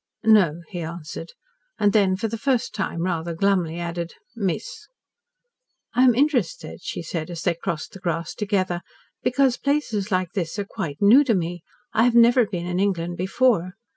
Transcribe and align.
"No," 0.25 0.61
he 0.69 0.79
answered, 0.79 1.33
and 1.77 1.93
then 1.93 2.15
for 2.15 2.27
the 2.27 2.35
first 2.35 2.73
time 2.73 3.03
rather 3.03 3.35
glumly 3.35 3.77
added, 3.79 4.15
"miss." 4.35 4.87
"I 5.93 6.03
am 6.03 6.15
interested," 6.15 6.79
she 6.81 7.03
said, 7.03 7.29
as 7.29 7.43
they 7.43 7.53
crossed 7.53 7.91
the 7.93 7.99
grass 7.99 8.33
together, 8.33 8.81
"because 9.21 9.57
places 9.57 10.11
like 10.11 10.31
this 10.33 10.57
are 10.57 10.65
quite 10.65 11.03
new 11.03 11.23
to 11.25 11.35
me. 11.35 11.61
I 11.93 12.03
have 12.05 12.15
never 12.15 12.47
been 12.47 12.65
in 12.65 12.79
England 12.79 13.15
before." 13.17 13.73